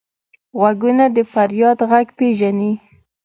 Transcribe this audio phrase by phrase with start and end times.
[0.59, 2.71] غوږونه د فریاد غږ پېژني